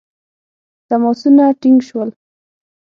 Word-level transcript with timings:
تماسونه 0.87 1.43
ټینګ 1.59 1.79
شول. 1.87 2.09